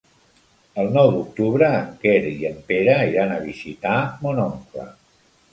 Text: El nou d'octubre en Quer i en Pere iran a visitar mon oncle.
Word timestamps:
El 0.83 0.87
nou 0.95 1.09
d'octubre 1.15 1.67
en 1.81 1.91
Quer 2.05 2.15
i 2.31 2.49
en 2.53 2.57
Pere 2.71 2.97
iran 3.13 3.35
a 3.37 3.41
visitar 3.45 4.01
mon 4.25 4.43
oncle. 4.51 4.89